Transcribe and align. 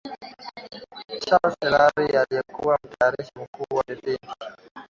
Charles 1.21 1.55
Hillary 1.61 2.17
aliyekuwa 2.17 2.79
Mtayarishaji 2.83 3.31
Mkuu 3.43 3.75
wa 3.77 3.83
vipindi 3.87 4.27